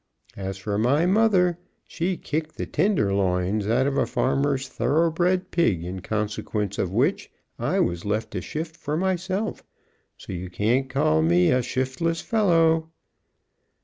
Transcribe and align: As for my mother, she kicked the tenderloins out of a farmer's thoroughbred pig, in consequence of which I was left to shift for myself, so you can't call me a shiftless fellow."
As 0.35 0.57
for 0.57 0.79
my 0.79 1.05
mother, 1.05 1.59
she 1.85 2.17
kicked 2.17 2.57
the 2.57 2.65
tenderloins 2.65 3.67
out 3.67 3.85
of 3.85 3.99
a 3.99 4.07
farmer's 4.07 4.67
thoroughbred 4.67 5.51
pig, 5.51 5.83
in 5.83 5.99
consequence 5.99 6.79
of 6.79 6.91
which 6.91 7.29
I 7.59 7.79
was 7.81 8.03
left 8.03 8.31
to 8.31 8.41
shift 8.41 8.75
for 8.75 8.97
myself, 8.97 9.63
so 10.17 10.33
you 10.33 10.49
can't 10.49 10.89
call 10.89 11.21
me 11.21 11.51
a 11.51 11.61
shiftless 11.61 12.19
fellow." 12.19 12.89